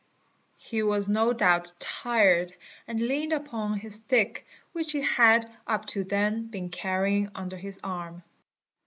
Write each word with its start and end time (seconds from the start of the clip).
He 0.57 0.81
was 0.81 1.07
no 1.07 1.31
doubt 1.31 1.73
tired 1.77 2.53
and 2.87 2.99
leaned 2.99 3.33
upon 3.33 3.77
his 3.77 3.93
stick 3.97 4.47
which 4.71 4.93
he 4.93 5.01
had 5.01 5.45
up 5.67 5.85
to 5.93 6.03
then 6.03 6.47
been 6.47 6.69
carrying 6.69 7.29
under 7.35 7.55
hisarm. 7.55 8.23